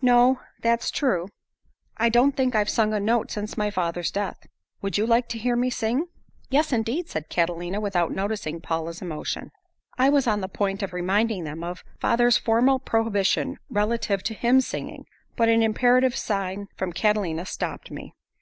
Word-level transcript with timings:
"No, 0.00 0.38
that's 0.60 0.92
true. 0.92 1.26
I 1.96 2.08
don't 2.08 2.36
think 2.36 2.54
I've 2.54 2.70
sung 2.70 2.92
a 2.94 3.00
note 3.00 3.32
since 3.32 3.56
my 3.58 3.68
father's 3.68 4.12
death. 4.12 4.46
Would 4.80 4.96
you 4.96 5.04
like 5.08 5.26
to 5.30 5.38
hear 5.40 5.56
me 5.56 5.70
sing?" 5.70 6.06
"Yes, 6.50 6.72
indeed," 6.72 7.08
said 7.08 7.28
Catalina, 7.28 7.80
without 7.80 8.12
noticing 8.12 8.60
Paula's 8.60 9.02
emotion. 9.02 9.50
I 9.98 10.08
was 10.08 10.28
on 10.28 10.40
the 10.40 10.46
point 10.46 10.84
of 10.84 10.92
reminding 10.92 11.42
them 11.42 11.64
of 11.64 11.82
father's 11.98 12.38
formal 12.38 12.78
prohibition 12.78 13.58
relative 13.70 14.22
to 14.22 14.34
hymn 14.34 14.60
singing, 14.60 15.04
but 15.34 15.48
an 15.48 15.64
imperative 15.64 16.14
sign 16.14 16.68
from 16.76 16.92
Catalina 16.92 17.44
stopped 17.44 17.90
me. 17.90 18.14